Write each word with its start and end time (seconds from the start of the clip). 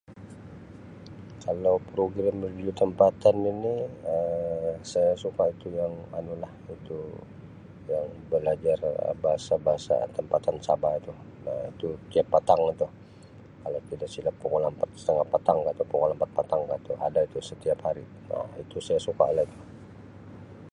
Kalau 1.45 1.75
program 1.93 2.35
radio 2.47 2.71
tempatan 2.81 3.35
ini 3.53 3.75
Um 4.13 4.73
saya 4.91 5.13
suka 5.23 5.43
itu 5.53 5.67
yang 5.79 5.93
anu 6.17 6.33
lah 6.43 6.51
itu 6.75 6.97
yang 7.91 8.07
belajar 8.31 8.77
bahasa-bahasa 9.23 9.95
tampatan 10.15 10.55
Sabah 10.65 10.93
itu 10.99 11.11
Um 11.49 11.63
itu 11.71 11.87
tiap 12.11 12.27
patang 12.33 12.61
itu 12.73 12.87
kalau 13.61 13.79
tida 13.87 14.07
silap 14.13 14.35
pukul 14.41 14.63
empat 14.71 14.89
setengah 15.01 15.25
petang 15.33 15.57
ka 15.65 15.71
itu 15.77 15.83
pukul 15.91 16.09
ampat 16.13 16.29
petang 16.37 16.61
ada 17.07 17.21
tu 17.33 17.39
setiap 17.49 17.77
hari 17.85 18.03
Um 18.35 18.47
itu 18.63 18.77
saya 18.85 18.99
suka 19.07 19.25
lah 19.37 19.45
tu. 19.51 19.59